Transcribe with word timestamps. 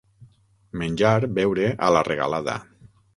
Menjar, 0.81 1.19
beure, 1.35 1.67
a 1.89 1.91
la 1.97 2.01
regalada. 2.09 2.57